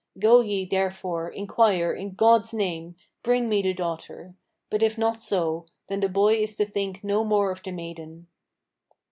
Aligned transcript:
Go 0.17 0.39
ye 0.39 0.65
therefore, 0.65 1.29
inquire, 1.29 1.93
in 1.93 2.15
God's 2.15 2.53
name, 2.55 2.95
bring 3.21 3.47
me 3.47 3.61
the 3.61 3.71
daughter. 3.71 4.33
But 4.71 4.81
if 4.81 4.97
not 4.97 5.21
so, 5.21 5.67
then 5.89 5.99
the 5.99 6.09
boy 6.09 6.37
is 6.37 6.57
to 6.57 6.65
think 6.65 7.03
no 7.03 7.23
more 7.23 7.51
of 7.51 7.61
the 7.61 7.69
maiden." 7.71 8.25